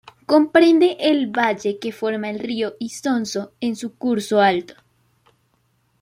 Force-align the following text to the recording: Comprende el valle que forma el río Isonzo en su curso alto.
Comprende 0.25 0.89
el 1.11 1.19
valle 1.31 1.77
que 1.77 1.91
forma 1.91 2.31
el 2.31 2.39
río 2.39 2.73
Isonzo 2.79 3.53
en 3.59 3.75
su 3.75 3.97
curso 3.99 4.41
alto. 4.41 4.73